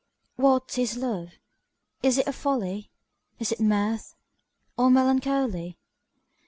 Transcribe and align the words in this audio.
WHAT 0.35 0.79
is 0.79 0.97
Love? 0.97 1.29
Is 2.01 2.17
it 2.17 2.25
a 2.25 2.33
folly, 2.33 2.89
Is 3.37 3.51
it 3.51 3.59
mirth, 3.59 4.15
or 4.75 4.89
melancholy? 4.89 5.77